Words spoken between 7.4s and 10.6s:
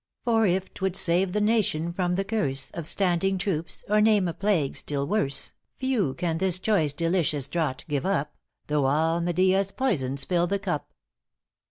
draught give up, ```Though all Medea's poisons fill the